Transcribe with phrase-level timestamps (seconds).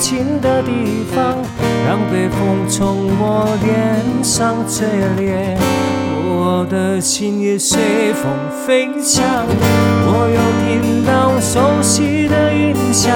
[0.00, 1.36] 凄清的地方，
[1.86, 5.58] 让北风从我脸上吹裂，
[6.24, 7.78] 我的心也随
[8.14, 8.32] 风
[8.64, 9.22] 飞翔。
[10.06, 13.14] 我又听到熟悉的音响，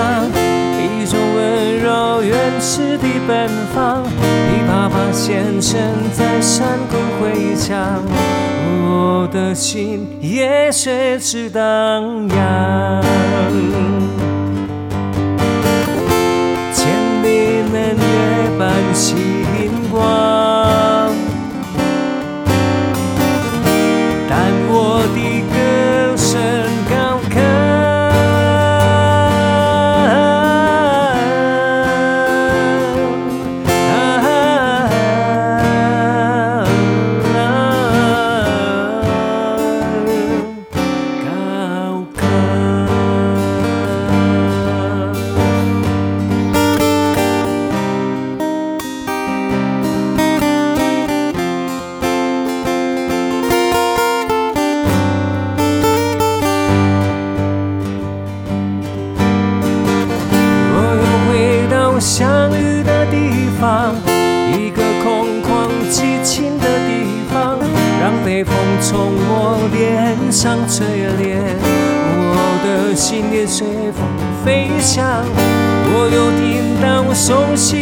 [0.76, 5.80] 一种温柔原始的奔放，琵琶琶弦声
[6.12, 8.04] 在山谷回响，
[8.86, 13.02] 我的心也随之荡漾。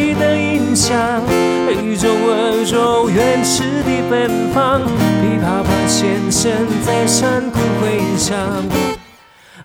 [0.02, 1.22] 熟悉的音响，
[1.70, 4.80] 一种温柔原始的奔放。
[4.80, 6.50] 琵琶琶弦声
[6.84, 8.36] 在山谷回响，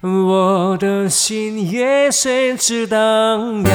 [0.03, 3.73] 我的心也随之荡漾。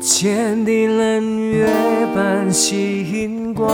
[0.00, 1.68] 千里人月
[2.12, 3.68] 般星光，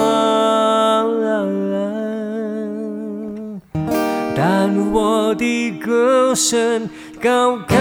[4.37, 6.87] 但我的歌声
[7.21, 7.75] 高亢。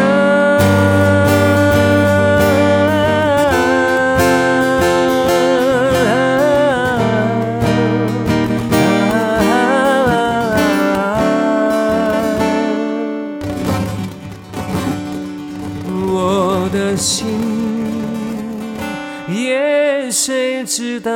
[16.07, 17.27] 我的心，
[19.29, 21.11] 也谁知道？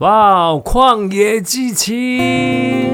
[0.00, 2.92] 哇，旷野激情！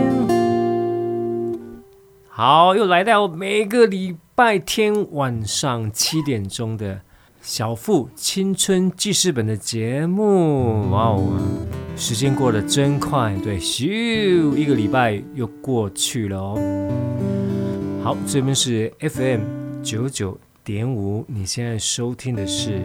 [2.29, 7.01] 好，又来到每个礼拜天晚上七点钟的
[7.41, 11.41] 小富青春记事本的节目，哇哦，
[11.97, 16.57] 时间过得真快，对，咻，一个礼拜又过去了哦。
[18.05, 19.41] 好，这边是 FM
[19.83, 22.81] 九九点五，你现在收听的是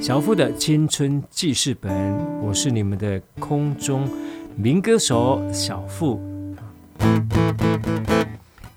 [0.00, 4.08] 小富的青春记事本，我是你们的空中
[4.56, 6.20] 民歌手小富。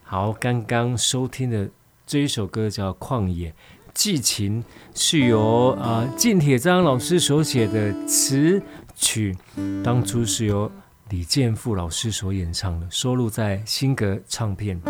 [0.04, 1.70] 好，刚刚收听的
[2.06, 3.50] 这一首歌叫《旷野》。
[3.94, 4.64] 寄情
[4.96, 8.62] 是由啊靳铁章老师所写的词
[8.96, 9.38] 曲，
[9.84, 10.72] 当初是由
[11.10, 14.82] 李健富老师所演唱的，收录在新格唱片。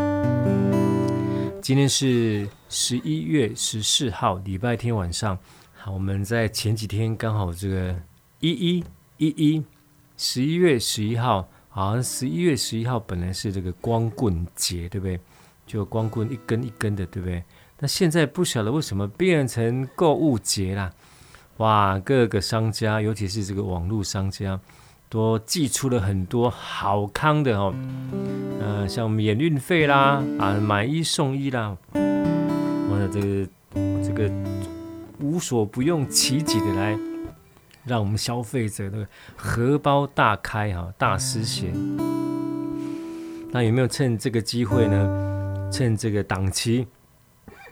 [1.62, 5.38] 今天是十一月十四号，礼拜天晚上。
[5.86, 7.94] 好，我们在前几天刚好这个
[8.40, 8.84] 一一
[9.18, 9.64] 一一，
[10.16, 15.20] 十一月十一号，好像十一月十一号本来是这个光棍节，对不对？
[15.68, 17.44] 就光棍一根一根的，对不对？
[17.80, 20.90] 那现在不晓得为什么变成购物节啦？
[21.58, 24.58] 哇，各个商家，尤其是这个网络商家，
[25.10, 27.76] 都寄出了很多好康的哦。
[28.62, 33.50] 呃，像免运费啦，啊，买一送一啦，或者这个
[34.02, 34.32] 这个
[35.24, 37.00] 无所不用其极的来，
[37.86, 41.72] 让我们消费者那个荷包大开哈，大失血。
[43.52, 45.70] 那有没有趁这个机会呢？
[45.72, 46.86] 趁这个档期？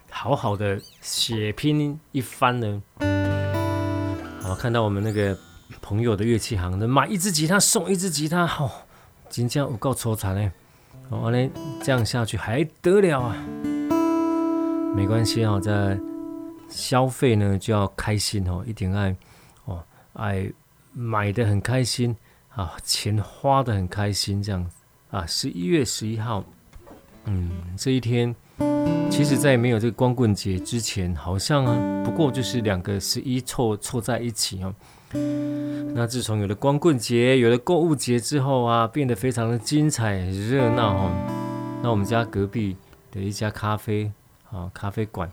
[0.10, 2.82] 好好的血拼一番呢。
[4.42, 5.38] 好，看到我们那个
[5.82, 8.72] 朋友的乐器行的，买一支吉他送一支吉他，好、哦，
[9.30, 10.52] 真正有够抽残呢。
[11.10, 11.50] 哦，那
[11.84, 13.36] 这样下去还得了啊？
[14.96, 16.00] 没关系啊，在
[16.72, 19.16] 消费呢就要开心哦，一定爱
[19.66, 19.84] 哦，
[20.14, 20.52] 爱
[20.94, 22.16] 买的很开心
[22.50, 24.78] 啊，钱花的很开心这样子
[25.12, 25.24] 啊。
[25.28, 26.44] 十一月十一号，
[27.26, 28.34] 嗯，这一天。
[29.10, 34.74] 其实，在没有这个光棍节之前，好像啊，不过就是两个十一凑凑在一起哦。
[35.94, 41.12] 那自从有了光棍节，有了购物节之后啊，变得非常的精彩热闹哦。
[41.84, 42.78] 那我们家隔壁
[43.12, 44.10] 的一家咖啡
[44.50, 45.30] 啊，咖啡馆，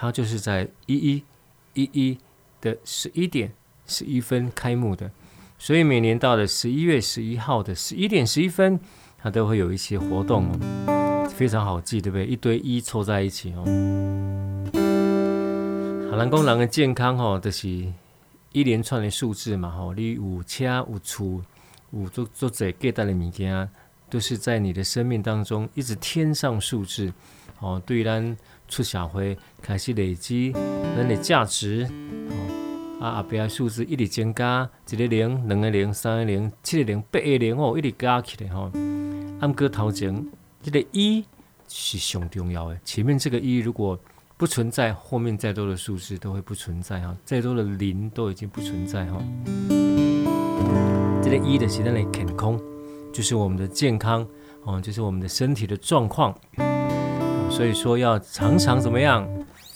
[0.00, 1.22] 它就是在一一
[1.74, 2.18] 一一
[2.58, 3.52] 的十一点
[3.84, 5.10] 十一分开幕的，
[5.58, 8.80] 所以每年到了十一月十一号的十一点十一分，
[9.18, 10.48] 它都会有一些活动。
[11.28, 12.24] 非常好记，对不对？
[12.24, 13.62] 一堆一凑在一起哦。
[16.10, 17.68] 好，人讲人的健康哦，就是
[18.52, 19.70] 一连串的数字嘛。
[19.70, 21.44] 吼，你有车有厝
[21.90, 23.68] 有做做这各大的物件，
[24.08, 27.12] 都是在你的生命当中一直添上数字
[27.58, 27.82] 哦。
[27.84, 28.34] 对咱
[28.70, 30.52] 出社会开始累积
[30.96, 31.86] 咱的价值
[32.30, 33.02] 哦。
[33.04, 38.70] 啊，后边数字一直增加，一个零、两个零、三个零、七个零、八个零哦，一直加起来吼。
[39.40, 40.26] 按个头前。
[40.62, 41.24] 这个一
[41.66, 43.98] 是上重要的，前面这个一如果
[44.36, 49.24] 不存在，后面再多的数字都会不存在哈，再多的零都已经不存在哈。
[51.22, 52.60] 这个一的是在那里填空，
[53.10, 54.28] 就是我们的健康
[54.64, 56.38] 哦，就是我们的身体的状况。
[57.50, 59.28] 所以说要常常怎么样？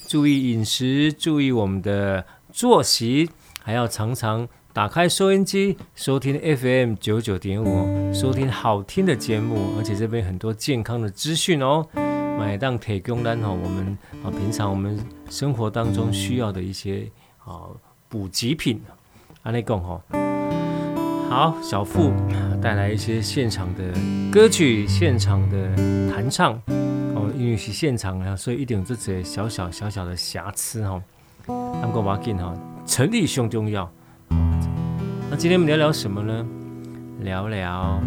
[0.08, 3.28] 注意饮食，注意我们的作息，
[3.62, 4.48] 还要常常。
[4.72, 11.86] 打开收音机，收听 FM 九九点五，收听好听的节目，而且这边很多健康的资讯哦。
[12.36, 14.98] 买档提供单哦，我们啊平常我们
[15.30, 17.08] 生活当中需要的一些
[17.44, 17.70] 啊
[18.08, 18.82] 补给品，
[19.44, 20.02] 安内讲哈。
[21.30, 22.12] 好，小富
[22.60, 23.84] 带来一些现场的
[24.32, 25.68] 歌曲，现场的
[26.12, 26.60] 弹唱，
[27.36, 31.02] 因为是现场啊，所以一定有这些小小小小的瑕疵哈。
[31.46, 32.54] 那么我紧哈，
[32.86, 33.90] 诚意最重要。
[35.30, 36.46] 那今天我们聊聊什么呢？
[37.20, 38.00] 聊聊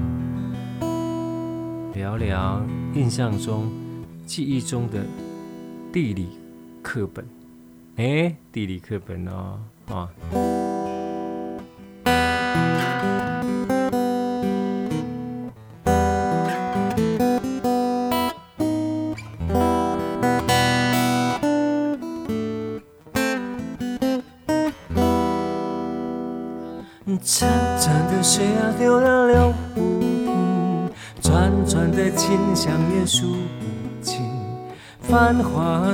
[1.93, 2.61] 聊聊
[2.93, 3.71] 印象中、
[4.25, 5.03] 记忆中的
[5.91, 6.29] 地理
[6.81, 7.25] 课本。
[7.97, 10.09] 哎，地理课本哦，啊。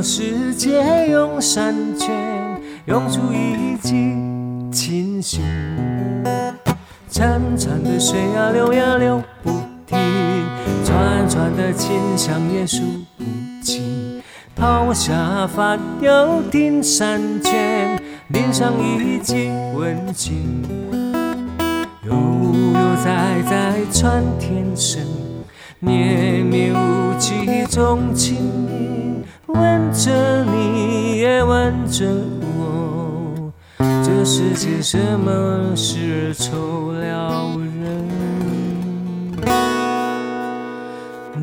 [0.04, 2.10] 世界用山泉
[2.88, 3.94] 涌出一季
[4.70, 5.42] 清新。
[7.10, 9.52] 潺潺的水啊，流呀流不
[9.88, 9.98] 停，
[10.84, 12.82] 串串的琴响也数
[13.18, 13.24] 不
[13.64, 14.22] 清。
[14.54, 20.64] 抛下帆，游听山泉，淋上一季温情。
[22.06, 25.02] 悠悠哉哉传天声，
[25.80, 28.36] 绵绵无际种情，
[29.48, 32.06] 闻着你也问着
[32.58, 38.08] 我，这世界什么时候了人？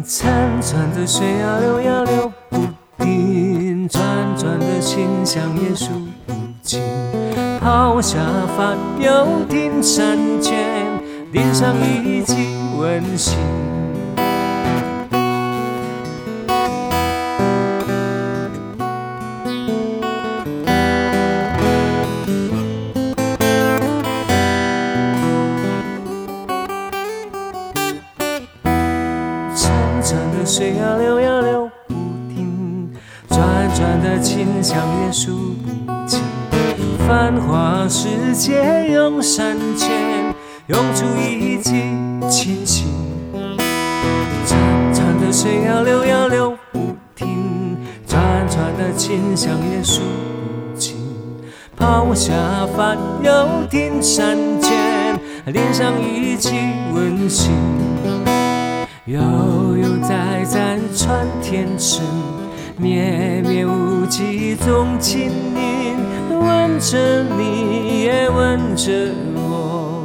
[0.03, 0.27] 潺
[0.63, 2.67] 潺的水啊流呀流不
[3.05, 4.03] 停，转
[4.35, 5.91] 转的心像也数
[6.27, 6.81] 不尽，
[7.61, 8.19] 抛下
[8.57, 10.57] 帆又听山泉，
[11.33, 12.35] 脸上一记
[12.79, 13.37] 温馨。
[35.13, 36.21] 数不清。
[37.07, 40.35] 繁华世界用山泉
[40.69, 41.73] 涌出一季
[42.29, 42.87] 清新。
[44.47, 44.55] 潺
[44.95, 47.77] 潺的水呀流呀流不停，
[48.07, 48.17] 潺
[48.49, 50.97] 潺的清香也数不尽。
[51.77, 52.33] 抛下
[52.77, 53.33] 烦忧
[53.71, 56.53] 听山泉，脸上一季
[56.95, 57.51] 温馨。
[59.07, 59.19] 悠
[59.77, 62.05] 悠哉哉传天声，
[62.77, 65.97] 绵绵无际总轻盈。
[66.41, 68.91] 问着你也问着
[69.37, 70.03] 我，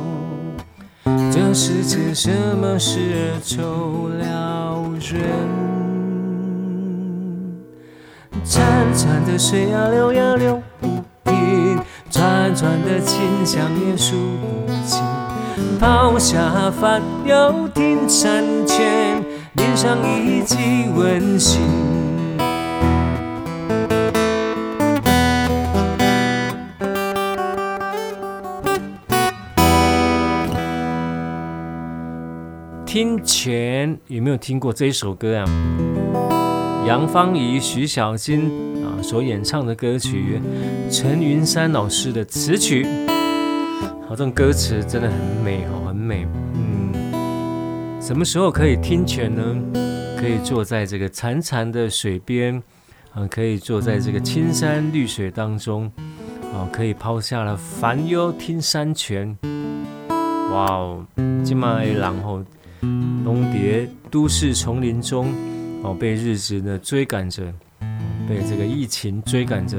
[1.32, 5.22] 这世界什么时候了人？
[8.46, 8.62] 潺
[8.94, 10.88] 潺的水呀流呀流不
[11.24, 11.80] 停，
[12.12, 14.16] 转转的清香也数
[14.68, 15.02] 不清。
[15.80, 20.58] 抛下帆，又听山泉，脸上一记
[20.96, 21.95] 温馨。
[32.96, 35.46] 听泉有没有听过这一首歌啊？
[36.88, 38.46] 杨芳仪、徐小菁
[38.86, 40.40] 啊所演唱的歌曲，
[40.90, 42.88] 陈云山老师的词曲。
[44.08, 46.26] 好，这种歌词真的很美哦，很美。
[46.54, 49.44] 嗯，什么时候可以听泉呢？
[50.18, 52.64] 可以坐在这个潺潺的水边，
[53.14, 55.92] 啊，可以坐在这个青山绿水当中，
[56.54, 59.38] 啊，可以抛下了烦忧听山泉。
[60.54, 61.06] 哇哦，
[61.44, 62.42] 今麦然后
[63.24, 65.34] 龙蝶都市丛林中，
[65.84, 67.44] 哦，被日子呢追赶着，
[68.28, 69.78] 被这个疫情追赶着。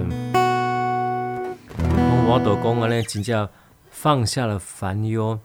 [2.29, 3.49] 我都讲啊，呢真叫。
[3.89, 5.39] 放下了烦忧，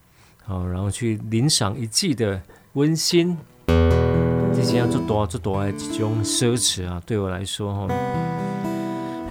[0.43, 2.41] 好，然后去领赏一季的
[2.73, 3.37] 温馨。
[4.53, 7.87] 这些要做多做多的这种奢侈啊，对我来说哈。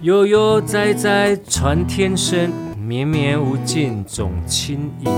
[0.01, 5.13] 悠悠哉哉传天声，绵绵无尽总轻盈。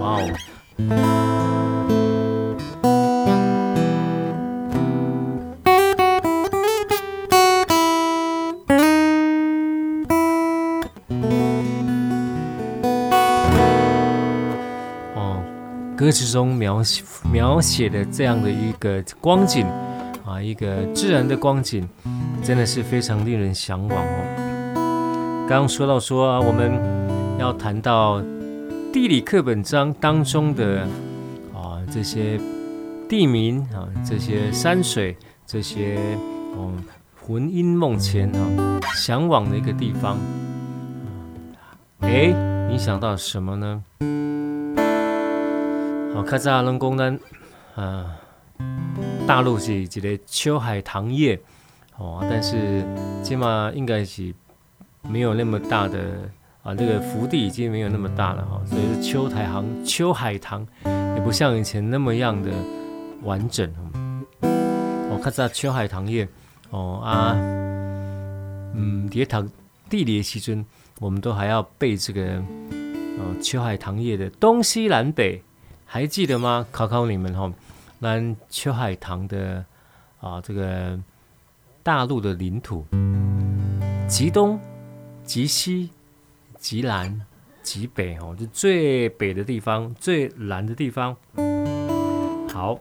[0.00, 1.69] 哇哦！
[16.10, 19.64] 歌词中描写描写的这样的一个光景
[20.26, 21.88] 啊，一个自然的光景，
[22.42, 25.46] 真的是非常令人向往哦。
[25.48, 26.72] 刚刚说到说啊，我们
[27.38, 28.20] 要谈到
[28.92, 30.80] 地理课本章当中的
[31.54, 32.40] 啊这些
[33.08, 35.96] 地名啊，这些山水，这些
[36.58, 36.76] 嗯
[37.24, 40.18] 魂牵梦牵啊，向往的一个地方。
[42.00, 42.34] 哎，
[42.68, 43.84] 你想到什么呢？
[46.12, 47.18] 好，看在人工呢，
[47.76, 48.16] 啊，
[49.26, 51.38] 大陆是一个秋海棠叶，
[51.96, 52.84] 哦，但是
[53.22, 54.34] 起码应该是
[55.08, 55.98] 没有那么大的
[56.62, 62.50] 啊，这个幅地已经没有那么大了哈，所以秋海棠、秋海棠也不像以前那么样的
[63.22, 63.72] 完整。
[64.42, 66.28] 我看在秋海棠叶，
[66.70, 67.34] 哦啊，
[68.74, 69.48] 嗯，叠塘
[69.88, 70.66] 地理的时阵，
[70.98, 72.42] 我们都还要背这个
[73.18, 75.40] 哦秋海棠叶的东西南北。
[75.92, 76.64] 还记得吗？
[76.70, 77.52] 考考你们哈，
[77.98, 79.64] 南秋海棠的
[80.20, 80.96] 啊，这个
[81.82, 82.86] 大陆的领土，
[84.08, 84.56] 极东、
[85.24, 85.90] 极西、
[86.60, 87.20] 极南、
[87.60, 91.16] 极北哦，就最北的地方，最南的地方。
[92.52, 92.78] 好，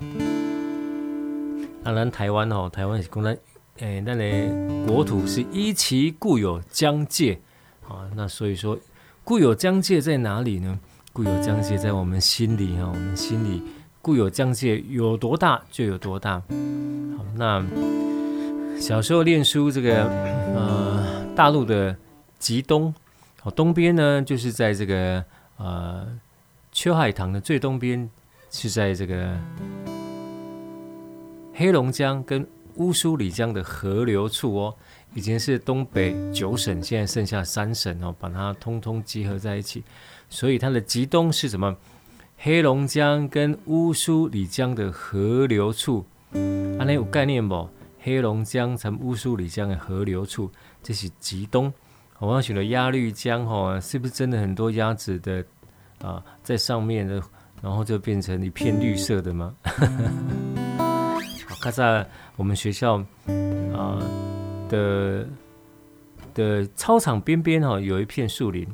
[1.84, 3.36] 当然台湾哦，台湾是公南，
[3.80, 7.40] 诶，那呢国土是一其固有疆界
[7.88, 8.78] 啊，那所以说
[9.24, 10.80] 固有疆界在哪里呢？
[11.20, 13.62] 固有疆界在我们心里哈，我们心里
[14.02, 16.40] 固有疆界有多大就有多大。
[17.18, 17.62] 好，那
[18.80, 20.06] 小时候念书，这个
[20.56, 21.94] 呃大陆的
[22.38, 22.96] 极东，
[23.42, 25.22] 好东边呢，就是在这个
[25.58, 26.08] 呃
[26.72, 28.10] 秋海棠的最东边，
[28.50, 29.38] 是在这个
[31.54, 34.74] 黑龙江跟乌苏里江的河流处哦。
[35.16, 39.84] 以前是东北九省，现在剩下三省哦，把它通通集合在一起，
[40.30, 41.76] 所以它的极东是什么？
[42.38, 47.68] 黑龙江跟乌苏里江的河流处，安尼有概念不？
[48.02, 50.50] 黑龙江跟乌苏里江的河流处，
[50.82, 51.74] 这是极东。
[52.20, 55.44] 我刚选了鸭绿江哈，是不是真的很多鸭子的
[56.02, 57.22] 啊在上面的，
[57.62, 59.54] 然后就变成一片绿色的吗？
[61.48, 63.04] 好，看在我们学校
[63.76, 64.02] 啊。
[64.70, 65.28] 的
[66.36, 68.68] 的操场边边哈有一片树林，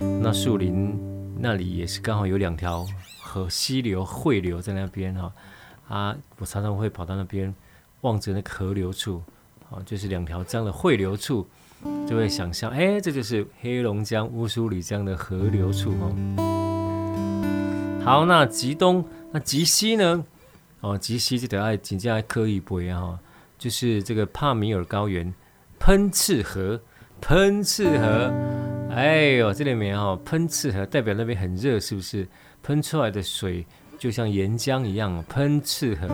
[0.00, 0.98] 那树林
[1.38, 2.86] 那里也是刚好有两条
[3.20, 5.32] 河溪流汇流在那边哈
[5.88, 7.54] 啊，我常常会跑到那边
[8.00, 9.22] 望着那河流处，
[9.70, 11.46] 啊，就是两条这样的汇流处，
[12.08, 16.14] 就会想象哎，这就是黑龙江乌苏里江的河流处哦。
[18.04, 20.24] 好，那极东那极西呢？
[20.80, 23.18] 哦，极西就得爱紧接爱刻意背啊，
[23.58, 25.32] 就是这个帕米尔高原。
[25.78, 26.80] 喷赤河，
[27.22, 28.30] 喷赤河，
[28.92, 32.26] 哎呦，这里面哈，喷赤河代表那边很热，是不是？
[32.62, 33.64] 喷出来的水
[33.98, 36.08] 就像岩浆一样，喷赤河。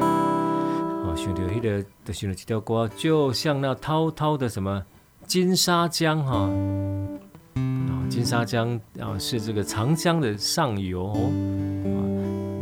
[0.00, 4.84] 哦，想到那个，就想到这条歌，就像那滔滔的什么
[5.26, 6.38] 金沙江哈，
[7.54, 11.32] 啊，金沙江啊是这个长江的上游哦。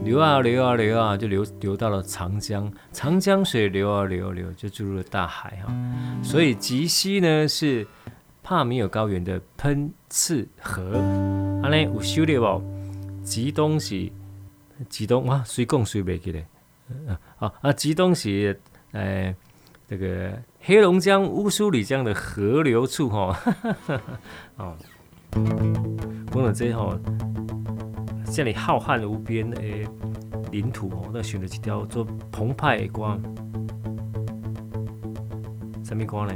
[0.05, 5.75] 流啊流啊流啊，就流流到了长江，长江水流啊流啊流，就注入了大海哈。
[6.23, 7.87] 所以极西呢是
[8.51, 10.83] 帕米尔高原的喷赤河。
[11.63, 12.61] 安尼有修的不？
[13.23, 14.11] 极东是
[14.89, 16.41] 极东哇，谁讲谁袂记得？
[17.39, 19.33] 啊啊，极东是呃
[19.87, 23.39] 这个黑龙江乌苏里江的河流处哈。
[24.59, 24.77] 哦，
[25.31, 26.99] 讲到这吼。
[28.33, 29.61] 这里浩瀚无边的
[30.51, 33.23] 领土哦，那选了一条做澎湃的光，
[35.85, 36.35] 什么光呢？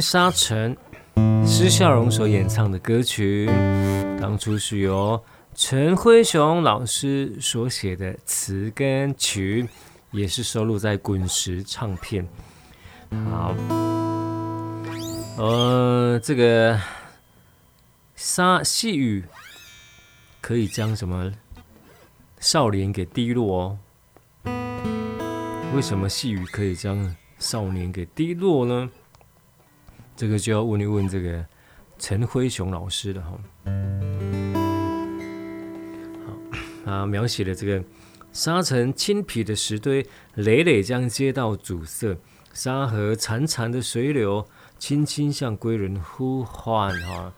[0.00, 0.76] 沙尘，
[1.46, 3.46] 施孝荣所演唱的歌曲，
[4.20, 5.22] 当初是由
[5.54, 9.68] 陈辉雄老师所写的词跟曲，
[10.10, 12.26] 也是收录在滚石唱片。
[13.30, 13.54] 好，
[15.38, 16.78] 呃，这个
[18.14, 19.24] 沙细雨
[20.40, 21.32] 可以将什么
[22.38, 23.78] 少年给滴落
[24.44, 24.52] 哦？
[25.74, 28.90] 为什么细雨可以将少年给滴落呢？
[30.16, 31.44] 这个就要问一问这个
[31.98, 33.38] 陈辉雄老师了哈。
[36.84, 37.84] 好，啊，描写了这个
[38.32, 42.16] 沙尘青皮的石堆，累累将街道阻塞，
[42.54, 44.48] 沙河潺潺的水流，
[44.78, 47.32] 轻轻向归人呼唤哈，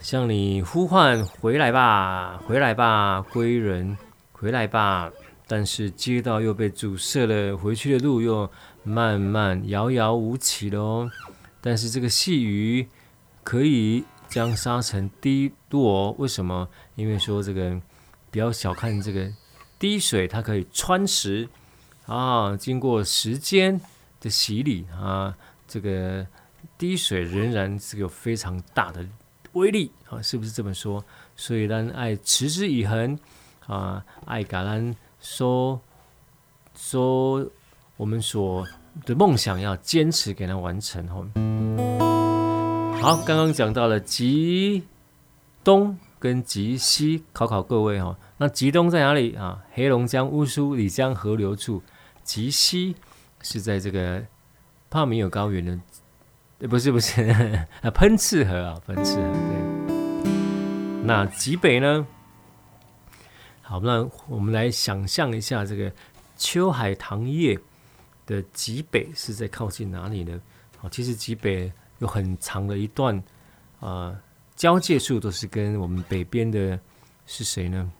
[0.00, 3.98] 向你呼唤回来吧，回来吧，归人，
[4.32, 5.10] 回来吧。
[5.50, 8.50] 但是街道又被阻塞了，回去的路又
[8.84, 11.10] 慢慢遥遥无期了哦。
[11.68, 12.88] 但是这个细雨
[13.44, 16.66] 可以将沙尘滴落，为什么？
[16.94, 17.78] 因为说这个
[18.30, 19.30] 不要小看这个
[19.78, 21.46] 滴水，它可以穿石
[22.06, 22.56] 啊。
[22.56, 23.78] 经过时间
[24.18, 26.26] 的洗礼啊，这个
[26.78, 29.06] 滴水仍然是有非常大的
[29.52, 31.04] 威力啊，是不是这么说？
[31.36, 33.18] 所以呢，爱持之以恒
[33.66, 35.78] 啊，爱感恩说
[36.74, 37.46] 说
[37.98, 38.66] 我们所。
[39.04, 41.16] 的梦想要坚持给它完成哈。
[43.00, 44.82] 好，刚刚讲到了极
[45.62, 48.16] 东跟极西，考考各位哈。
[48.38, 49.62] 那极东在哪里啊？
[49.72, 51.82] 黑龙江乌苏里江河流处。
[52.24, 52.94] 极西
[53.40, 54.22] 是在这个
[54.90, 55.78] 帕米尔高原的，
[56.58, 57.22] 呃，不是不是
[57.80, 61.04] 啊，喷赤河啊，喷赤河对。
[61.04, 62.06] 那极北呢？
[63.62, 65.90] 好，那我们来想象一下这个
[66.36, 67.58] 秋海棠叶。
[68.28, 70.38] 的极北是在靠近哪里呢？
[70.82, 73.20] 哦，其实极北有很长的一段、
[73.80, 74.14] 呃，
[74.54, 76.78] 交界处都是跟我们北边的
[77.26, 77.90] 是谁呢？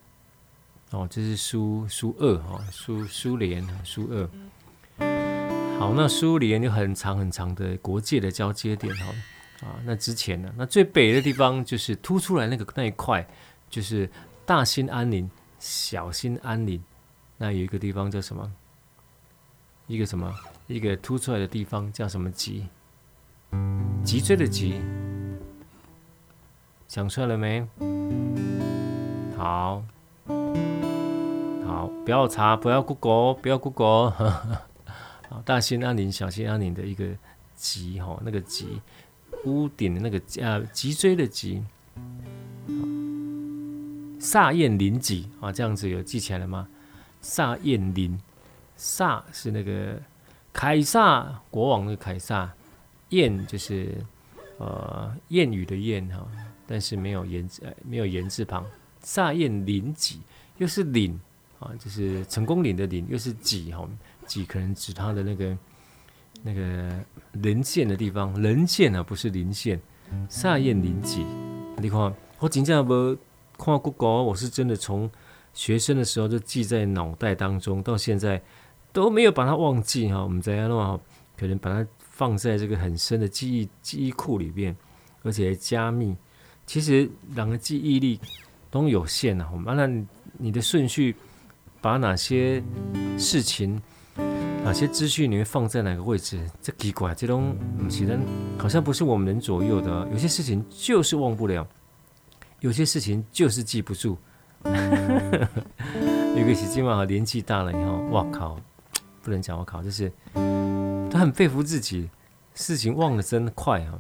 [0.91, 4.31] 哦，这是苏苏俄哈，苏苏联苏俄。
[5.79, 9.07] 好，那苏联有很长很长的国界的交接点哈
[9.67, 9.81] 啊。
[9.85, 13.27] 那之前呢，那最北的地方就是凸出来那个那一块，
[13.71, 14.09] 就是
[14.45, 16.83] 大兴安岭、小兴安岭，
[17.39, 18.53] 那有一个地方叫什么？
[19.89, 20.33] 一个什么？
[20.67, 22.69] 一个凸出来的地方叫什么脊？
[24.05, 24.75] 脊椎的脊，
[26.87, 27.67] 想出来了没？
[29.35, 29.83] 好，
[31.67, 34.11] 好，不要查，不要 Google，不要 Google。
[35.31, 37.07] 好，大兴安岭、小兴安岭的一个
[37.57, 38.83] 脊，哈，那个脊，
[39.47, 41.65] 屋顶的那个啊，脊椎的脊。
[44.21, 46.69] 萨彦陵脊啊，这样子有记起来了吗？
[47.23, 48.21] 萨彦陵。
[48.79, 50.01] 萨是那个
[50.53, 52.51] 凯撒国王的凯撒，
[53.11, 53.93] 谚就是
[54.59, 56.27] 呃谚语的谚哈，
[56.65, 58.65] 但是没有言字，呃没有言字旁。
[59.01, 60.21] 萨彦陵脊
[60.59, 61.19] 又是陵
[61.59, 63.89] 啊，就是成功岭的岭，又是脊哈，
[64.27, 65.59] 脊可能指他的那个
[66.43, 69.81] 那个人线的地方，人线啊不是棱线。
[70.29, 71.27] 萨彦陵脊，
[71.79, 73.19] 你看我真正没
[73.59, 75.11] 看 Google，我是真的从
[75.53, 78.41] 学生的时候就记在脑袋当中，到现在。
[78.93, 80.99] 都没有把它忘记哈，我们在那话
[81.37, 84.77] 可能把它放在这个很深的记忆记忆库里面，
[85.23, 86.17] 而且加密。
[86.67, 88.21] 其实两个记忆力
[88.71, 91.17] 都有限呐，我们按你的顺序，
[91.81, 92.63] 把哪些
[93.17, 93.81] 事情、
[94.63, 96.39] 哪些资讯你会放在哪个位置？
[96.61, 97.57] 这奇怪，这种
[97.89, 98.19] 其实
[98.59, 100.07] 好像不是我们能左右的。
[100.13, 101.67] 有些事情就是忘不了，
[102.61, 104.19] 有些事情就是记不住。
[104.65, 108.61] 有个是今晚年纪大了以后，哇靠！
[109.23, 110.13] 不能讲我靠，就是
[111.11, 112.09] 他很佩服自己，
[112.55, 113.99] 事情忘得真快啊！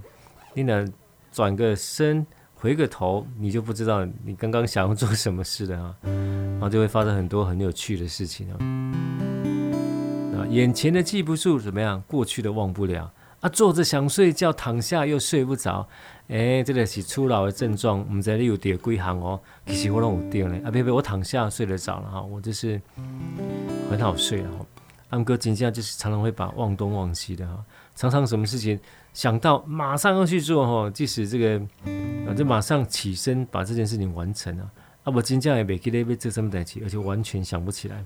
[0.54, 0.86] 你呢，
[1.30, 8.56] 转个身，回个头，你就不知道你刚刚想要做什么事了啊，然后就会发生很多很有趣的事情啊。
[10.38, 12.02] 啊眼前的记不住怎么样？
[12.06, 13.48] 过去的忘不了啊！
[13.48, 15.88] 坐着想睡觉，躺下又睡不着，
[16.28, 18.04] 哎，这个是初老的症状。
[18.08, 20.70] 我们在这里有点归行哦，其实我拢有点嘞啊！
[20.70, 22.80] 别别，我躺下睡得着了哈，我就是
[23.90, 24.50] 很好睡了。
[25.10, 27.64] 安哥真正就是常常会把忘东忘西的哈，
[27.96, 28.78] 常常什么事情
[29.14, 31.58] 想到马上要去做哈，即使这个
[32.28, 34.70] 啊就马上起身把这件事情完成了，
[35.04, 38.04] 啊我真正也没记得要做什么代志，而且完全想不起来。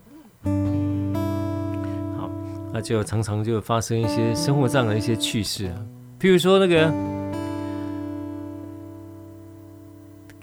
[2.16, 2.30] 好，
[2.72, 5.86] 那就常常就发生一些生活上的一些趣事啊，
[6.20, 6.88] 譬如说那个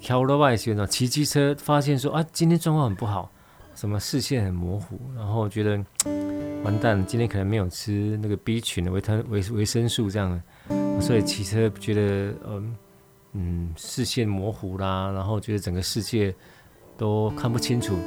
[0.02, 3.32] 桥的外线呢，骑机车发现说啊今天状况很不好，
[3.76, 6.39] 什么视线很模糊，然后觉得。
[6.64, 12.76] 完蛋，今天可能没有吃那个 B 群的维他维维生素这样的，所以骑车觉得嗯
[13.34, 16.36] 嗯视线模糊啦，然后觉得整个世界
[16.98, 17.98] 都看不清楚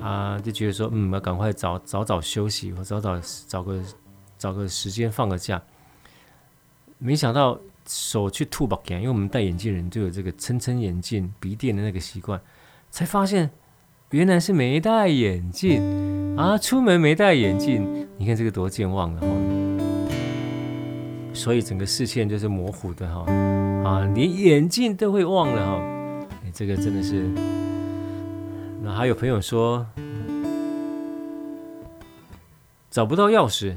[0.00, 3.80] 啊，就觉得说嗯要赶快早早早休息，或早早找个
[4.36, 5.62] 找个时间放个假。
[6.98, 12.40] 没想到手去吐把干，因为我们戴眼镜人就有这个撑撑眼镜鼻垫的那个习惯，
[12.90, 13.50] 才发现
[14.10, 16.56] 原来是没戴眼镜啊！
[16.56, 19.28] 出门没戴眼镜，你看这个多健忘了哈！
[21.32, 23.24] 所以整个视线就是模糊的哈
[23.84, 25.82] 啊，连眼镜都会忘了哈！
[26.44, 27.28] 哎，这个真的是。
[28.82, 29.84] 那还有朋友说
[32.90, 33.76] 找不到钥匙，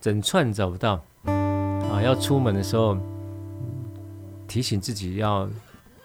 [0.00, 1.04] 整串找不到。
[1.24, 2.96] 啊，要出门的时候
[4.48, 5.48] 提醒自己要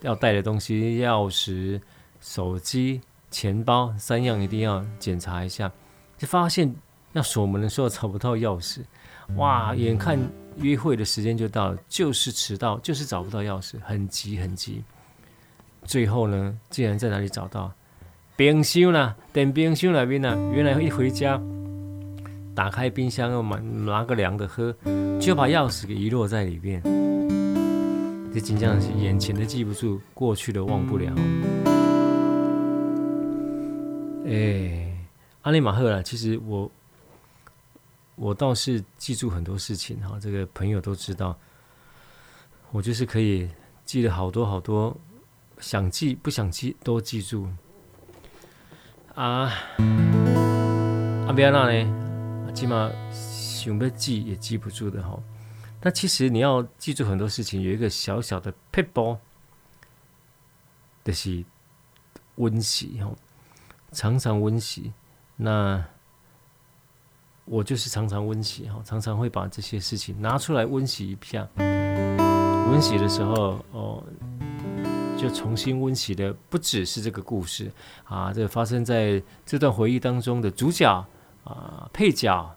[0.01, 1.79] 要带的东西，钥匙、
[2.19, 2.99] 手机、
[3.29, 5.71] 钱包三样一定要检查一下。
[6.17, 6.75] 就发现
[7.13, 8.81] 要锁门的时候找不到钥匙，
[9.35, 9.73] 哇！
[9.73, 10.19] 眼看
[10.57, 14.83] 约会的时间就到了，就是迟到，就是找不到钥匙，很急很急。
[15.85, 17.71] 最后呢，竟然在哪里找到？
[18.35, 20.37] 冰箱啦，等冰箱那边呢？
[20.53, 21.41] 原来一回家。
[22.53, 24.75] 打开冰箱，要买拿个凉的喝，
[25.21, 26.81] 就把钥匙给遗落在里面。
[28.33, 31.13] 这真正是眼前的记不住，过去的忘不了。
[34.29, 34.95] 哎，
[35.41, 36.71] 阿里马赫啦，其实我
[38.15, 41.35] 我倒是记住很多事情哈，这个朋友都知道，
[42.71, 43.49] 我就是可以
[43.85, 44.95] 记得好多好多，
[45.59, 47.49] 想记不想记都记住。
[49.15, 49.51] 啊，
[51.25, 52.53] 阿比亚娜呢？
[52.53, 55.17] 起码想要记也记不住的哈，
[55.79, 59.17] 但其实你要记住很多事情，有一个小小的撇步，
[61.03, 61.43] 就是
[62.35, 63.11] 温习哈，
[63.91, 64.91] 常常温习。
[65.37, 65.83] 那
[67.45, 71.47] 我就是常常温习哈，常常会把这些事情拿出来温习一下。
[71.57, 74.03] 温习的时候哦，
[75.17, 77.71] 就重新温习的不只是这个故事
[78.05, 81.05] 啊，这发生在这段回忆当中的主角。
[81.45, 82.55] 啊，配角，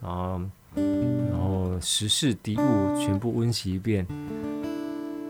[0.00, 0.40] 啊，
[0.74, 4.06] 然后时事敌物全部温习一遍，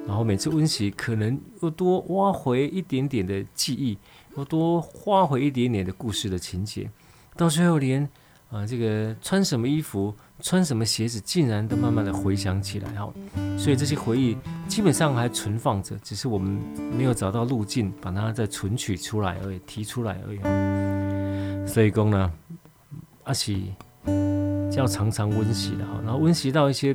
[0.06, 3.98] 然后每次温习可能又多挖回一点点的记忆，
[4.34, 6.90] 我多挖回一点点的故事的情节，
[7.36, 8.08] 到最后连
[8.50, 13.12] 啊这个穿什么衣服、穿什么鞋子，竟然都慢慢的回想起来哈，
[13.58, 16.58] 所以这些回忆基本上还存放着，只是我们
[16.96, 21.68] 没有找到路径把它再存取出来而已，提出来而已。
[21.68, 22.32] 所以讲呢。
[23.24, 23.56] 而且
[24.76, 26.92] 要常常温习的哈，然后温习到一些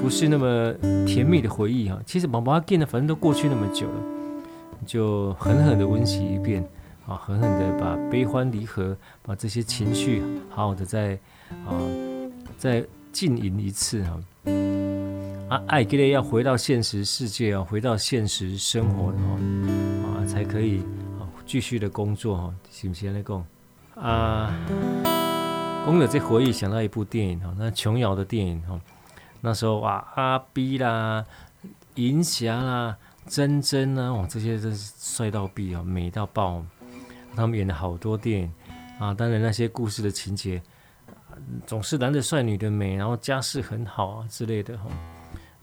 [0.00, 0.72] 不是那么
[1.04, 2.00] 甜蜜的回忆哈。
[2.06, 4.00] 其实宝宝变的，反正都过去那么久了，
[4.86, 6.64] 就狠狠的温习一遍
[7.06, 11.18] 啊，狠狠的把悲欢离合，把这些情绪好好的再
[11.66, 11.72] 啊
[12.56, 14.20] 再浸淫一次哈。
[15.48, 19.34] 啊，爱给的要回到现实世界啊，回到现实生活的话
[20.10, 20.80] 啊，才可以
[21.18, 23.44] 啊继续的工作哈，行不行来讲
[23.94, 24.54] 啊？
[25.86, 28.78] 讲到这回忆，想到一部电影哈，那琼瑶的电影哈，
[29.40, 31.24] 那时候哇，阿 B 啦、
[31.94, 36.64] 银霞啦、真真呢，哇，这些真是帅到毙啊，美到爆。
[37.36, 38.52] 他们演了好多电影
[38.98, 40.60] 啊，当然那些故事的情节，
[41.66, 44.86] 总是男的帅，女的美，然后家世很好啊之类的哈，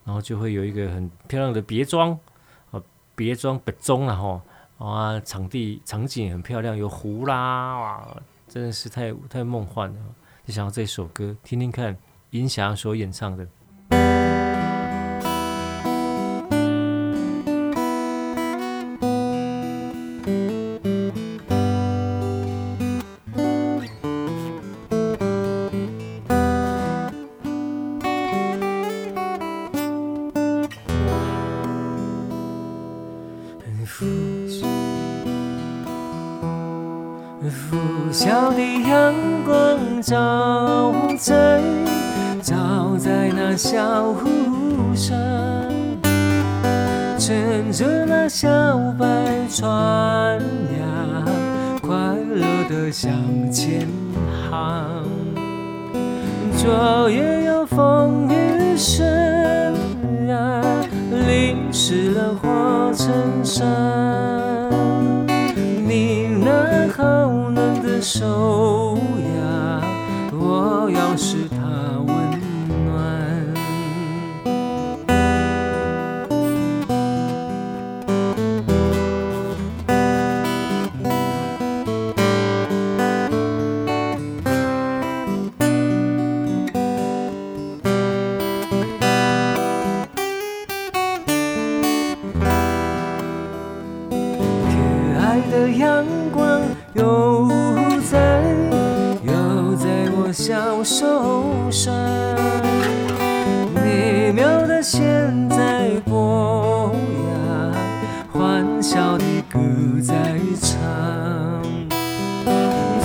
[0.04, 2.18] 然后就会有一个很漂亮的别庄
[2.70, 2.80] 啊，
[3.14, 4.42] 别庄别庄了哈，
[4.78, 8.16] 啊，场地场景很漂亮，有湖啦哇。
[8.48, 10.00] 真的是太太梦幻了，
[10.46, 11.94] 就想要这首歌听听看，
[12.30, 13.36] 银霞所演唱。
[13.36, 13.46] 的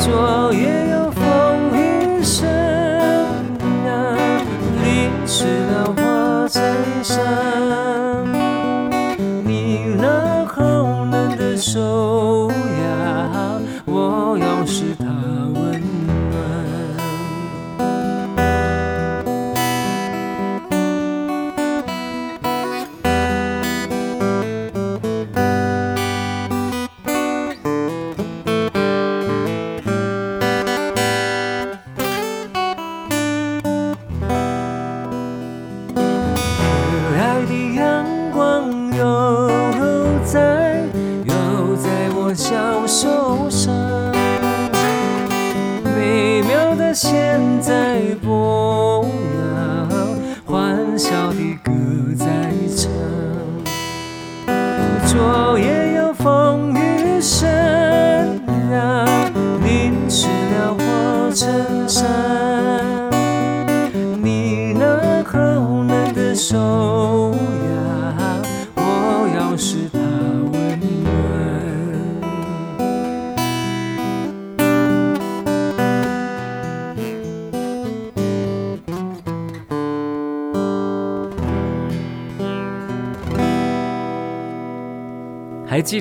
[0.03, 1.21] 昨夜有风
[1.77, 2.49] 雨声
[3.85, 4.17] 啊，
[4.83, 6.59] 淋湿了花衬
[7.03, 7.70] 衫。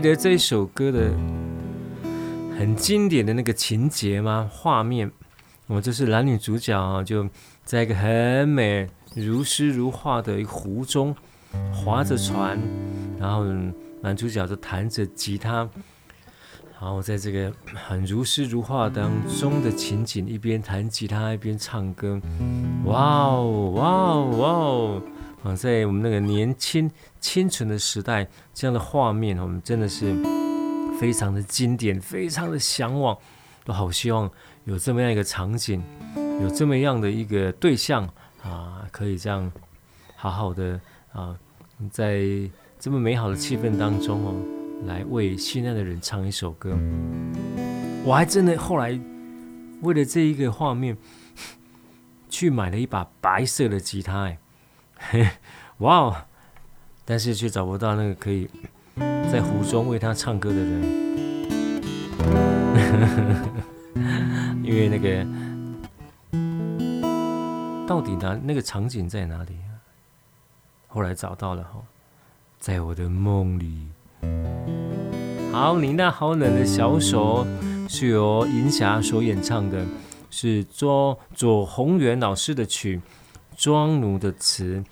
[0.01, 1.11] 记得这一首歌的
[2.59, 4.49] 很经典的那个情节吗？
[4.51, 5.11] 画面，
[5.67, 7.29] 我就是男女主角啊，就
[7.65, 11.15] 在一个很美、如诗如画的一个湖中
[11.71, 12.59] 划着船，
[13.19, 13.45] 然后
[14.01, 15.69] 男主角就弹着吉他，
[16.81, 22.19] 然后在这个很如诗如画当中的情景，一边弹吉他一边唱歌，
[22.87, 25.03] 哇哦，哇哦，哇哦！
[25.42, 30.14] 啊，在我们那个年轻清纯的时代，这样的画面，我们真的是
[30.98, 33.16] 非常的经典，非常的向往，
[33.64, 34.31] 都好希望
[34.64, 35.83] 有这么样一个场景，
[36.42, 38.07] 有这么样的一个对象
[38.42, 39.50] 啊，可以这样
[40.14, 40.79] 好好的
[41.12, 41.35] 啊，
[41.90, 42.20] 在
[42.79, 44.35] 这么美好的气氛当中哦，
[44.87, 46.79] 来为心爱的人唱一首歌。
[48.05, 48.98] 我还真的后来
[49.81, 50.98] 为了这一个画面，
[52.29, 54.38] 去买了一把白色的吉他，哎。
[55.09, 55.27] 嘿，
[55.79, 56.17] 哇哦！
[57.05, 58.49] 但是却找不到那个可以
[59.33, 60.83] 在湖中为他唱歌的人，
[64.63, 65.27] 因为那个
[67.89, 69.57] 到底哪那个场景在哪里？
[70.87, 71.83] 后来找到了哈，
[72.59, 73.89] 在我的梦里。
[75.51, 77.47] 好，你那好冷的小手
[77.89, 79.85] 是由银霞所演唱的，
[80.31, 83.01] 是左左宏元老师的曲。
[83.61, 84.83] 庄奴的词，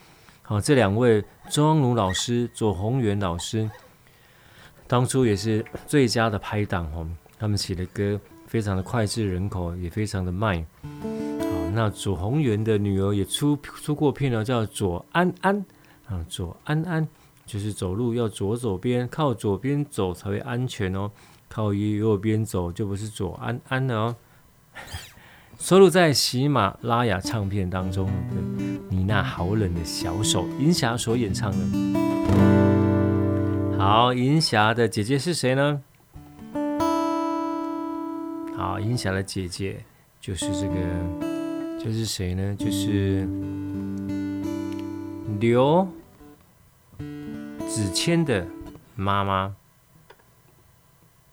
[0.42, 3.68] 好，这两位庄奴老师、左宏元老师，
[4.86, 7.08] 当初也是最佳的拍档哦。
[7.38, 10.62] 他们写的歌非常的脍炙人口，也非常的卖。
[10.82, 15.64] 好，那左宏元的女儿也出出过片了，叫左安安
[16.06, 17.08] 啊，左安安
[17.46, 21.10] 就是走路要左手边，靠左边走才会安全哦，
[21.48, 24.16] 靠右边走就不是左安安了哦。
[25.58, 28.12] 收录在喜马拉雅唱片当中的
[28.88, 31.58] 《你那好冷的小手》，银霞所演唱的。
[33.76, 35.82] 好，银霞的姐姐是谁呢？
[38.56, 39.84] 好，银霞的姐姐
[40.20, 40.76] 就是这个，
[41.84, 42.54] 就是谁呢？
[42.56, 43.28] 就是
[45.40, 45.88] 刘
[47.68, 48.46] 子谦的
[48.94, 49.56] 妈妈。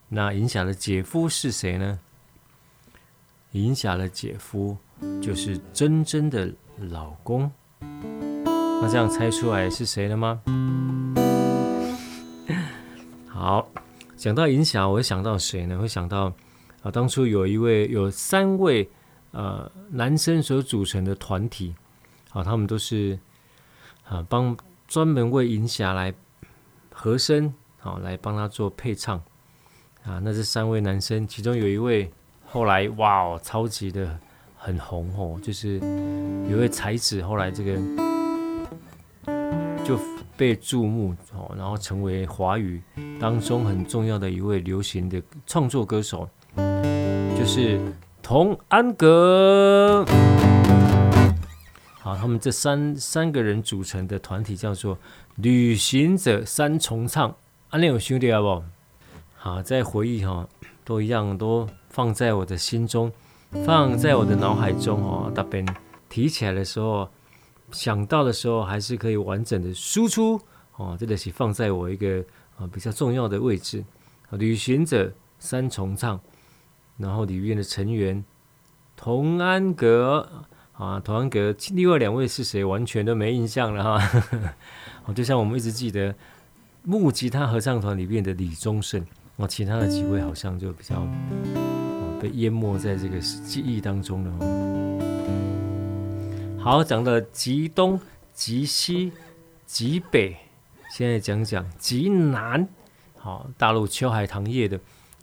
[0.09, 1.99] 那银霞的姐夫是谁呢？
[3.61, 4.75] 银霞的姐夫
[5.21, 6.51] 就是珍珍的
[6.89, 7.49] 老公，
[7.79, 10.41] 那这样猜出来是谁了吗？
[13.29, 13.65] 好，
[14.17, 15.77] 讲到银霞，我会想到谁呢？
[15.77, 16.33] 会想到
[16.83, 18.89] 啊，当初有一位有三位
[19.31, 21.73] 呃男生所组成的团体，
[22.31, 23.17] 啊，他们都是
[24.05, 26.13] 啊帮专门为银霞来
[26.91, 29.17] 和声，好来帮他做配唱
[30.03, 30.19] 啊。
[30.19, 32.11] 那这三位男生，其中有一位。
[32.45, 34.17] 后来哇哦，超级的
[34.55, 35.79] 很红哦，就是
[36.49, 37.77] 有位才子，后来这个
[39.83, 39.99] 就
[40.37, 42.81] 被注目哦，然后成为华语
[43.19, 46.29] 当中很重要的一位流行的创作歌手，
[47.37, 47.79] 就是
[48.21, 50.05] 童安格。
[51.99, 54.97] 好，他们这三三个人组成的团体叫做
[55.35, 57.35] 旅行者三重唱，
[57.69, 58.63] 安利有兄弟好不
[59.35, 59.61] 好？
[59.61, 60.47] 在回忆哈，
[60.83, 63.09] 都一样，都放在我的心中，
[63.65, 65.31] 放在我的脑海中哦。
[65.33, 65.65] 大便
[66.09, 67.09] 提起来的时候，
[67.71, 70.37] 想到的时候，还是可以完整的输出
[70.75, 70.97] 哦。
[70.99, 72.21] 这个是放在我一个
[72.57, 73.81] 啊比较重要的位置。
[74.31, 76.19] 旅行者三重唱，
[76.97, 78.21] 然后里面的成员
[78.97, 80.27] 童安格
[80.73, 82.65] 啊，童安格，另外两位是谁？
[82.65, 84.21] 完全都没印象了哈。
[85.07, 86.13] 哦，就像我们一直记得
[86.83, 89.01] 木吉他合唱团里面的李宗盛，
[89.37, 91.07] 哦，其他的几位好像就比较、
[92.25, 94.31] 被淹没在这个记忆当中了。
[96.57, 97.99] 好，讲的极东、
[98.33, 99.11] 极西、
[99.67, 100.35] 极北，
[100.89, 102.67] 现在讲讲极南。
[103.15, 104.79] 好，大陆秋海棠叶的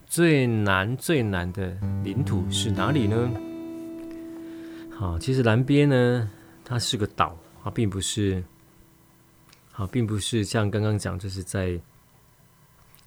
[0.07, 3.29] 最南最南的领土是哪里呢？
[4.97, 6.31] 好，其实南边呢，
[6.65, 8.45] 它是个岛，它并不是，
[9.73, 11.77] 好，并不是像刚刚讲，就是在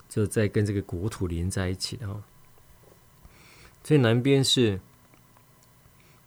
[0.10, 2.22] 就在跟这个国土连在一起的哈。
[3.86, 4.82] 最南边是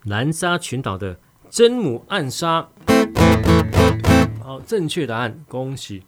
[0.05, 1.19] 南沙群岛的
[1.51, 2.69] 真母暗沙。
[4.41, 6.05] 好，正确答案，恭喜，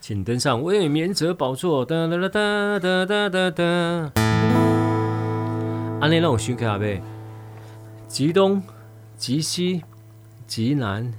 [0.00, 1.84] 请登上卫冕者宝座。
[1.84, 4.12] 哒哒哒哒哒哒哒,哒。
[6.00, 7.02] 安内让我选卡呗，
[8.08, 8.62] 极东、
[9.18, 9.84] 极西、
[10.46, 11.12] 极南、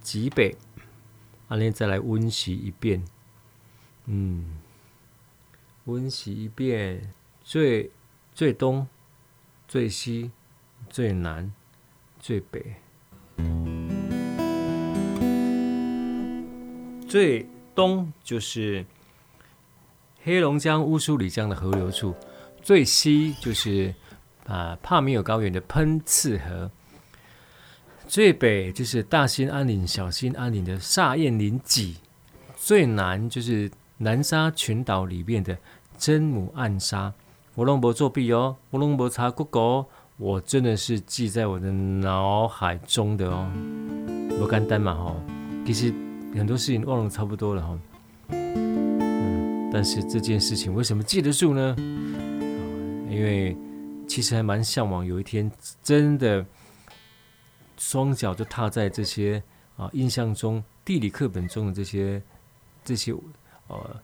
[0.00, 0.56] 极北。
[1.48, 3.04] 阿内再来温习一遍，
[4.06, 4.56] 嗯，
[5.86, 7.10] 温习一遍
[7.42, 7.90] 最。
[8.34, 8.86] 最东、
[9.66, 10.30] 最西、
[10.90, 11.52] 最南、
[12.18, 12.76] 最北。
[17.08, 17.46] 最。
[17.76, 18.86] 东就是
[20.22, 22.14] 黑龙江乌苏里江的河流处，
[22.62, 23.92] 最西就是
[24.46, 26.70] 啊帕米尔高原的喷刺河，
[28.06, 31.96] 最北就是大兴安岭、小兴安岭的萨燕林脊，
[32.56, 35.58] 最南就是南沙群岛里面的
[35.98, 37.12] 真母暗沙。
[37.54, 39.86] 我拢无作弊哦，我拢无查 Google，
[40.16, 43.50] 我真的是记在我的脑海中的哦，
[44.38, 45.16] 不简单嘛吼，
[45.66, 45.92] 其实。
[46.36, 47.78] 很多事情忘了差不多了哈，
[48.30, 51.76] 嗯，但是这件事情为什么记得住呢？
[53.08, 53.56] 因为
[54.08, 55.48] 其实还蛮向往有一天
[55.80, 56.44] 真的
[57.78, 59.40] 双脚就踏在这些
[59.76, 62.20] 啊印象中地理课本中的这些
[62.84, 63.14] 这些
[63.68, 63.96] 呃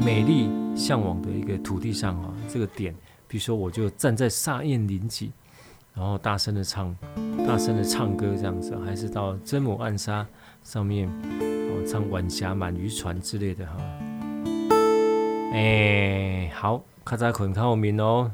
[0.00, 2.94] 美丽向往的一个土地上啊，这个点，
[3.26, 5.32] 比如说我就站在沙燕林脊，
[5.94, 6.96] 然后大声的唱，
[7.46, 10.26] 大声的唱歌这样子，还是到真母暗沙。
[10.64, 11.08] 上面
[11.40, 13.72] 哦，唱晚霞满渔船之类的哈，
[15.52, 18.30] 哎、好，卡扎捆看后面哦。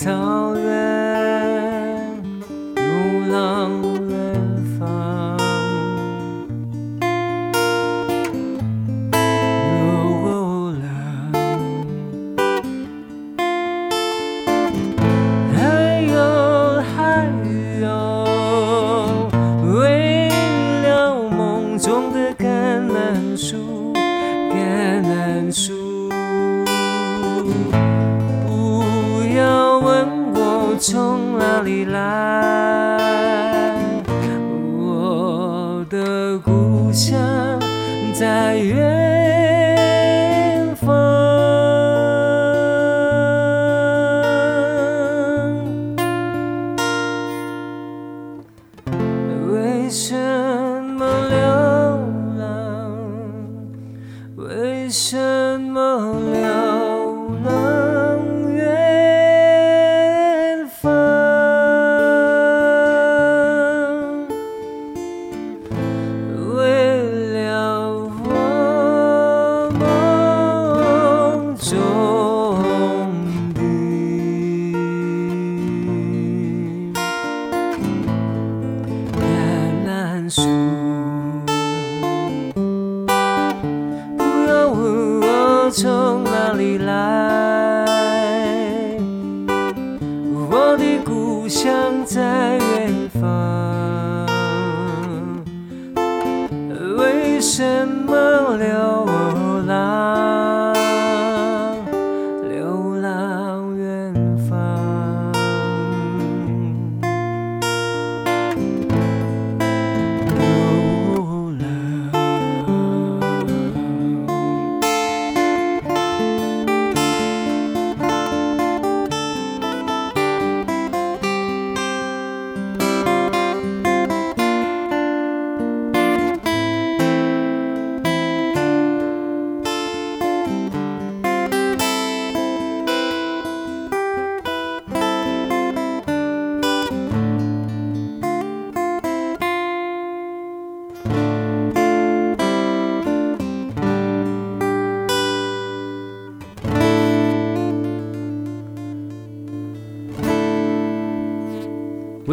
[0.00, 0.89] 草原，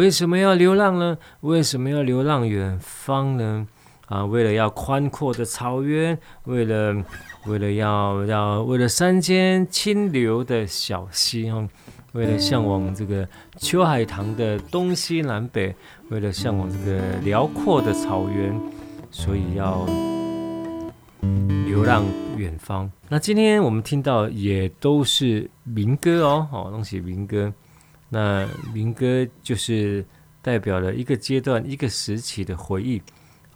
[0.08, 1.18] 为什么要流浪呢？
[1.42, 3.66] 为什么要流浪远方呢？
[4.06, 6.96] 啊，为了要宽阔的草原，为了
[7.44, 11.68] 为了要要为了山间清流的小溪哈，
[12.12, 13.28] 为了向往这个
[13.58, 15.76] 秋海棠的东西南北，
[16.08, 18.58] 为了向往这个辽阔的草原，
[19.10, 19.84] 所以要
[21.66, 22.02] 流浪
[22.34, 22.90] 远方。
[23.10, 27.52] 那今天我们听到也都是民歌哦，哦，东西民歌。
[28.08, 30.04] 那民歌就是
[30.42, 33.02] 代表了一个阶段、一个时期的回忆。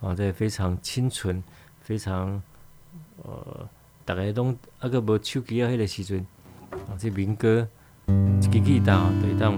[0.00, 1.40] 啊，在非常清纯、
[1.80, 2.42] 非常
[3.22, 3.68] 呃，
[4.04, 6.26] 大家拢啊个无手机啊，迄个时阵
[6.72, 7.68] 啊，这民歌，
[8.08, 9.56] 一支吉他对当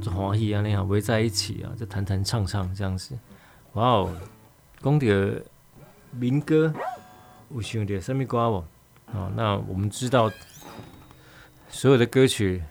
[0.00, 3.14] 做欢喜啊，那样围在一起啊，就弹弹唱唱这样子。
[3.74, 4.16] 哇哦，
[4.82, 5.06] 讲到
[6.12, 6.72] 民歌，
[7.50, 8.64] 有想到什么歌无？
[9.12, 10.32] 啊，那我们知道
[11.68, 12.62] 所有的歌曲，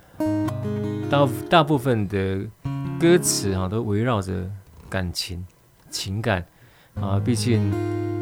[1.09, 2.39] 大大部分的
[2.99, 4.49] 歌词啊，都围绕着
[4.89, 5.45] 感情。
[5.89, 6.45] 情感
[6.95, 7.69] 啊，毕竟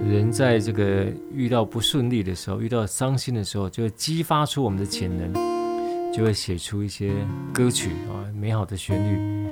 [0.10, 5.32] 人在这个遇到不顺利的时候，遇到伤心的时候，就会激发出我们的潜能，
[6.12, 7.14] 就会写出一些
[7.54, 9.52] 歌曲啊，美好的旋律。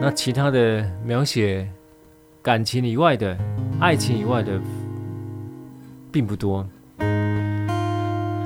[0.00, 1.70] 那其他的描写
[2.42, 3.38] 感情以外的、
[3.78, 4.60] 爱情以外的，
[6.10, 6.68] 并不多。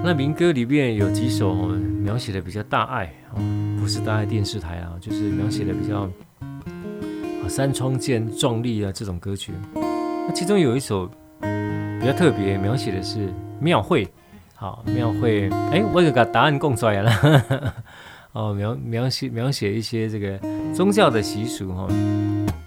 [0.06, 3.40] 那民歌里面有几首描写的比较大爱啊，
[3.80, 6.00] 不是大爱电视台啊，就是描写的比较
[6.40, 7.48] 啊。
[7.48, 11.06] 山川间壮丽啊，这种歌曲，那其中有一首
[11.40, 14.06] 比较特别，描写的是庙会。
[14.54, 17.74] 好，庙会，哎，我有个答案供出来了。
[18.32, 20.38] 哦，描描写描写一些这个
[20.74, 21.88] 宗教的习俗哈。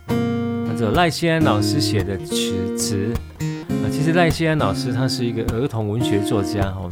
[0.08, 6.90] 那这赖希安老师写的曲词啊，其实赖希安老师他是一个儿童文学作家哈，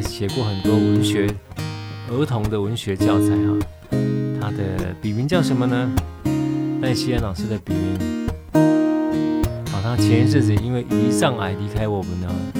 [0.00, 1.26] 写过很多文学
[2.10, 3.58] 儿童的文学教材啊。
[4.40, 5.90] 他的笔名叫什么呢？
[6.80, 8.26] 赖希安老师的笔名，
[9.70, 12.59] 好，他前一阵子因为胰上癌离开我们了。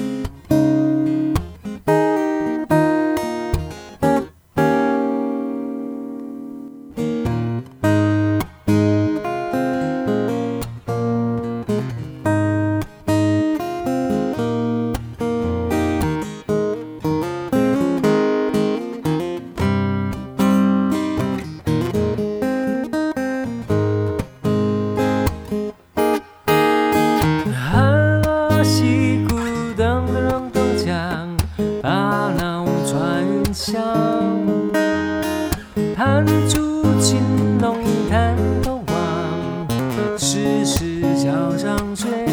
[40.17, 42.30] 时时叫上谁？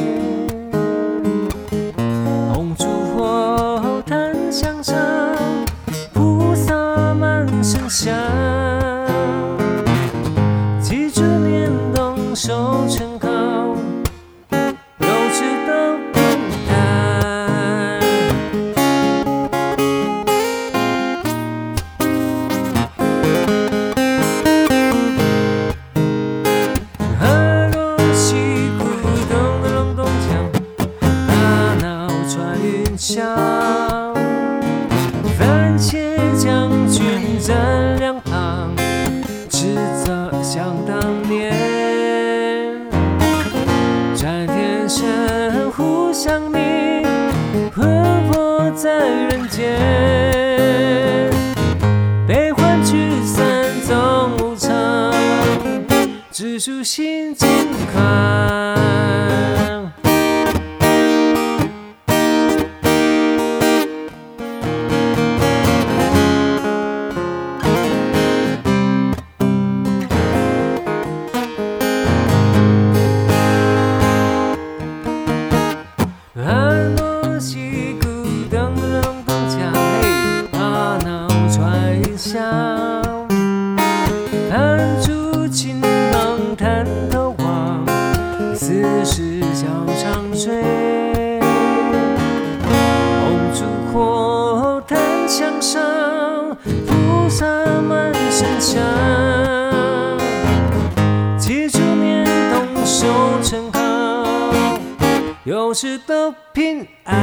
[105.49, 107.17] 永世都平安。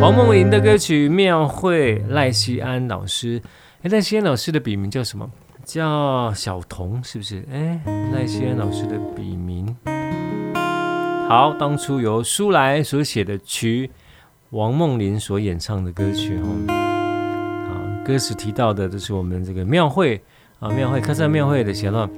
[0.00, 3.40] 王梦莹的歌曲《庙会》，赖锡安老师。
[3.82, 5.30] 赖锡安老师的笔名叫什么？
[5.68, 7.44] 叫小童，是不是？
[7.52, 7.78] 哎，
[8.14, 9.76] 赖锡安老师的笔名。
[11.28, 13.90] 好，当初由苏来所写的曲，
[14.48, 16.38] 王梦麟所演唱的歌曲。
[16.38, 16.48] 哈，
[17.68, 20.18] 好，歌词提到的都是我们这个庙会
[20.58, 22.08] 啊，庙会，看在庙会的时候，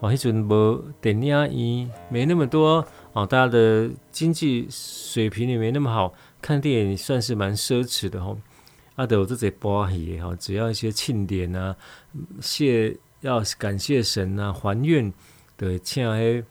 [0.00, 6.12] 哦，迄阵无电影院，没那么多哦，大家的经济水平也没那么好。
[6.42, 8.36] 看电影算是蛮奢侈的吼，
[8.96, 11.76] 啊，都有这些播戏哈，只要一些庆典啊，
[12.40, 15.12] 谢要感谢神啊，还愿
[15.58, 16.44] 的请迄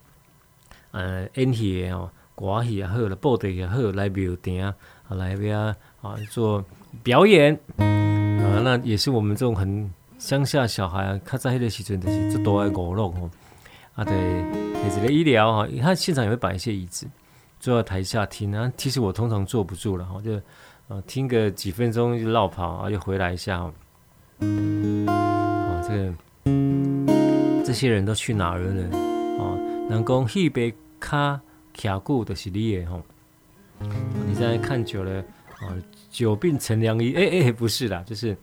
[0.92, 4.76] 呃演戏哦，歌戏也好，了布袋也好，来庙埕啊
[5.10, 5.76] 来边啊
[6.30, 6.64] 做
[7.02, 13.30] 表演啊，那也是我们这种很乡下小孩啊，较早迄个时阵就是最多爱娱乐吼，
[13.96, 14.16] 啊对，
[14.84, 17.08] 也是个医疗哈，他现场也会摆一些椅子。
[17.58, 20.40] 坐在台下听啊，其实我通常坐不住了，我就
[20.88, 23.74] 啊听个几分钟就绕跑啊，又回来一下哦。
[25.08, 26.14] 啊，这个
[27.66, 28.90] 这些人都去哪儿了？
[29.40, 29.58] 哦，
[29.90, 31.40] 人讲戏白卡
[31.74, 33.02] 卡固的是你的吼。
[34.28, 35.24] 你在看久了
[35.60, 35.74] 啊，
[36.10, 37.14] 久病成良医。
[37.16, 38.38] 哎哎，不是啦，就是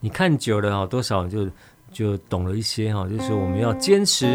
[0.00, 1.48] 你看久了啊，多少就。
[1.92, 4.26] 就懂了一些哈，就是我们要坚持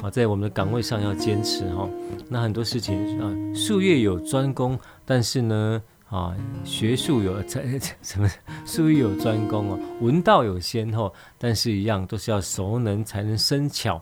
[0.00, 1.86] 啊，在我们的岗位上要坚持哈。
[2.26, 5.82] 那很多事情啊，术业有专攻，但是呢
[6.12, 7.64] 啊，学术有在
[8.02, 8.28] 什么
[8.66, 13.96] 术业有专攻哦，闻道有先后，但是一样都是要熟能才能生巧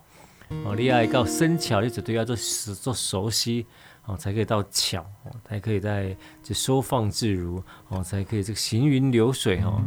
[0.64, 0.74] 哦。
[0.76, 2.34] 你要到生巧，你绝对要做
[2.74, 3.64] 做熟悉
[4.06, 5.06] 哦，才可以到巧，
[5.48, 9.80] 才可以在这收放自如哦，才可以这个行云流水哈。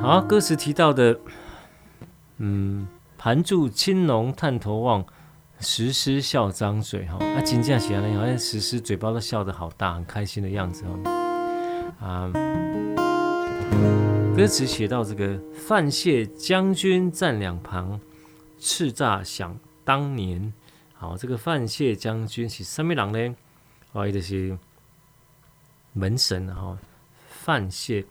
[0.00, 1.20] 好，歌词提到的。
[2.44, 5.04] 嗯，盘住青龙探头望，
[5.62, 10.98] 石狮笑张嘴哈啊，真正起来呢，好像石狮嘴巴都笑得好大，很开心的样子哦。
[12.00, 12.28] 啊，
[14.36, 18.00] 歌词写到这个范谢将军站两旁，
[18.58, 20.52] 叱咤想当年。
[20.94, 23.36] 好，这个范谢将军是什么人呢？
[23.92, 24.58] 哦，伊就是
[25.92, 26.76] 门神哈，
[27.28, 28.04] 范谢。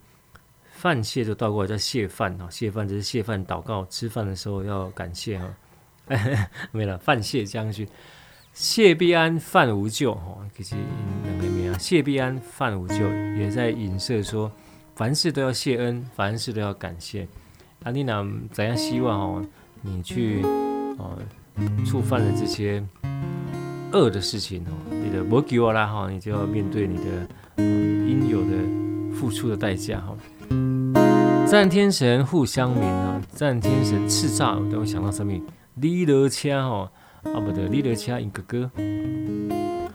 [0.70, 5.46] 范谢就倒过来叫谢饭哈，谢饭就是谢饭祷告，吃饭的时候要感谢哈。
[6.72, 7.86] 没了，范谢将军，
[8.52, 10.38] 谢必安，范无救哈。
[10.56, 10.74] 可是
[11.24, 14.50] 两个名啊，谢必安，范无救，也在影射说，
[14.94, 17.26] 凡事都要谢恩，凡事都要感谢。
[17.82, 19.44] 啊，你呐怎样希望哦，
[19.80, 20.42] 你去
[20.98, 21.18] 哦
[21.84, 22.82] 触犯了这些
[23.92, 27.04] 恶的事情哦，你的不给我啦哈，你就要面对你的
[27.58, 30.16] 应有的付出的代价哈。
[31.44, 35.32] 战天神护乡民啊，战天神叱咤，我都会想到什么？
[35.76, 36.90] 李乐掐哈
[37.24, 38.70] 啊，不对，李乐掐一哥哥，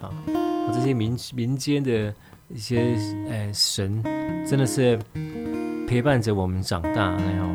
[0.01, 0.09] 啊，
[0.73, 2.13] 这些民民间的
[2.49, 2.97] 一些
[3.30, 4.01] 哎神，
[4.45, 4.97] 真的是
[5.88, 7.49] 陪伴着我们长大，然后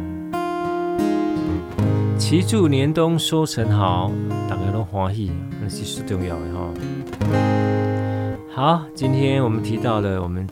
[2.18, 4.12] 祈祝年冬收成好，
[4.49, 6.73] 大家都欢喜，那是最重要的哈。
[8.55, 10.49] 好，今天我们提到了我们。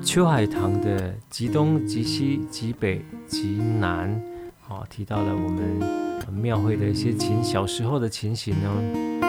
[0.00, 4.18] 秋海棠的极东、极西、极北、极南，
[4.60, 9.20] 好，提到了我们庙会的一些情，小时候的情形呢，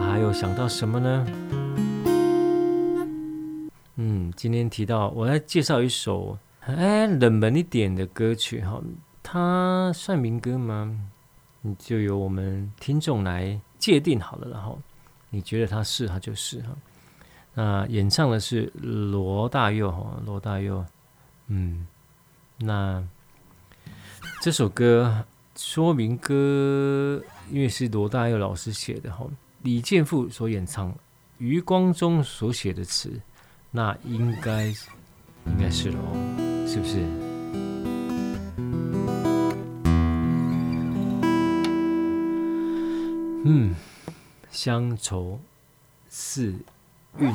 [0.00, 1.26] 还有想到什么呢？
[3.96, 8.80] 嗯，今天提到，我来介绍一首哎冷门一点的歌曲哈，
[9.22, 10.96] 它算民歌吗？
[11.60, 14.78] 你就由我们听众来界定好了，然后
[15.30, 16.68] 你觉得它是，它就是哈。
[17.54, 20.84] 那演唱的是罗大佑哈，罗大佑，
[21.48, 21.84] 嗯，
[22.58, 23.02] 那
[24.40, 25.24] 这首歌
[25.58, 29.26] 说明歌，因为是罗大佑老师写的哈，
[29.62, 30.94] 李健富所演唱，
[31.38, 33.20] 余光中所写的词，
[33.72, 37.00] 那应该应该是了哦，是不是？
[43.44, 43.74] 嗯，
[44.52, 45.40] 乡愁
[46.08, 46.54] 似
[47.18, 47.34] 韵。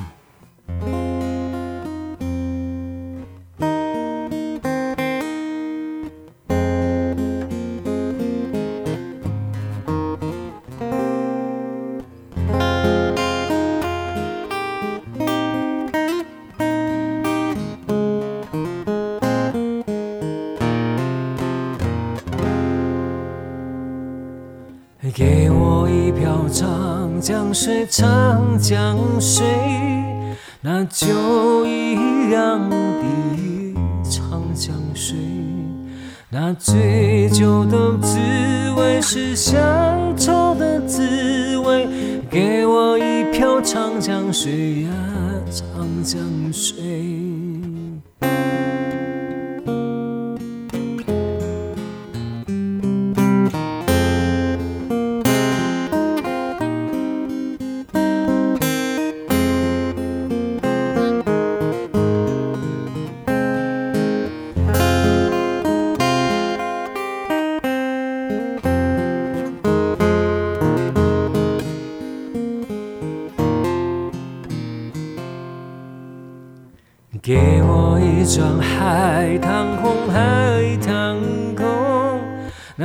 [28.64, 29.46] 江水，
[30.62, 32.78] 那酒一样的
[34.10, 35.18] 长江水，
[36.30, 38.18] 那醉酒的滋
[38.78, 41.90] 味是乡愁的滋味。
[42.32, 44.92] 给我一瓢长江水呀，
[45.52, 46.22] 长江
[46.54, 46.74] 水。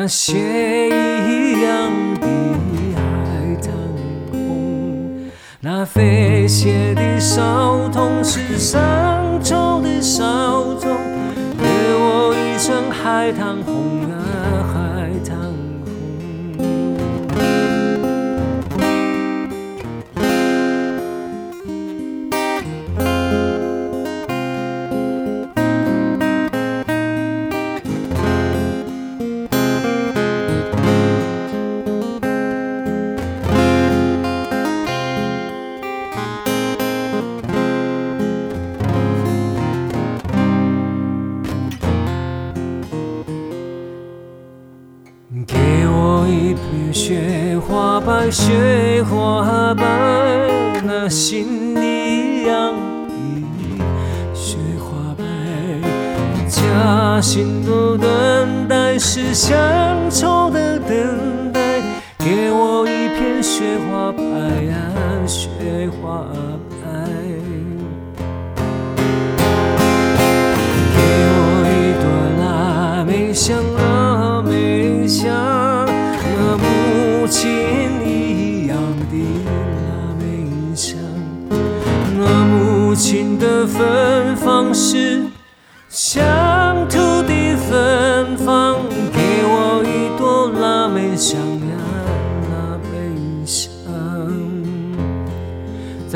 [0.09, 0.68] 那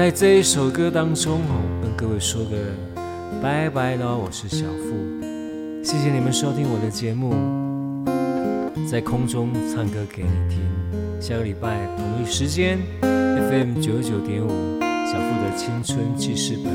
[0.03, 1.43] 在这一首歌当中，
[1.81, 2.57] 跟各位说个
[3.41, 5.25] 拜拜喽，我是小付，
[5.85, 7.33] 谢谢你们收听我的节目，
[8.91, 10.59] 在空中唱歌给你听。
[11.21, 14.81] 下个礼拜同一时间，FM 九九点五。
[15.07, 16.73] 小付的青春记事本，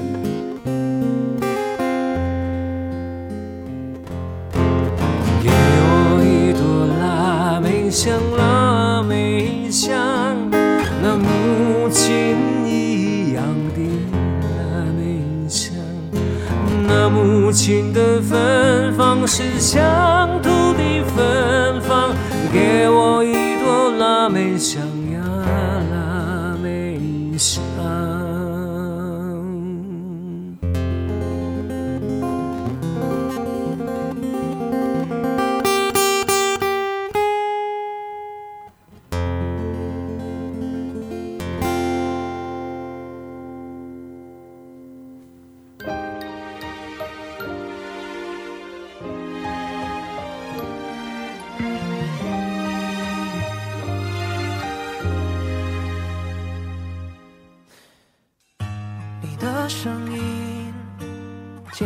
[17.68, 20.17] 母亲的芬芳是香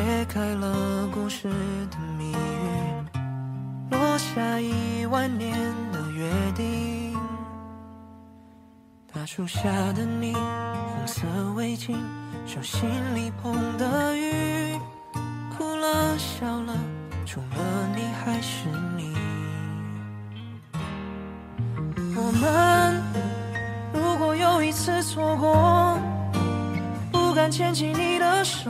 [0.04, 1.48] 揭开了故事
[1.92, 2.36] 的谜语，
[3.92, 5.56] 落下一万年
[5.92, 7.16] 的约定。
[9.14, 11.22] 大树下的你，红色
[11.56, 11.96] 围巾，
[12.48, 14.76] 手心里捧的雨，
[15.56, 16.74] 哭了笑了，
[17.24, 19.14] 除了你还是你。
[22.16, 23.00] 我们
[23.94, 25.96] 如果有一次错过。
[27.12, 28.70] 不敢牵起你的手，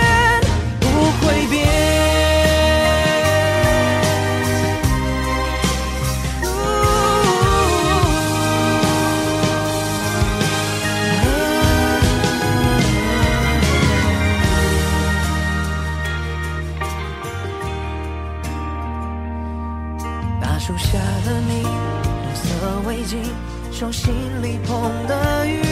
[1.21, 1.67] 会变。
[20.39, 22.43] 大树下的你，红色
[22.87, 23.17] 围巾，
[23.71, 24.13] 手心
[24.43, 25.70] 里捧的雨。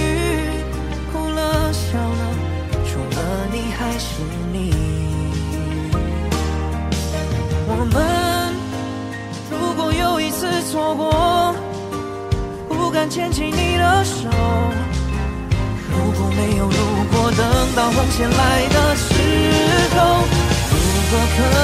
[10.71, 11.55] 错过
[12.67, 14.29] 不敢牵起你的手。
[15.89, 17.43] 如果没有如果等
[17.75, 19.13] 到红线来的时
[19.95, 19.97] 候
[20.69, 20.77] 如
[21.09, 21.59] 果可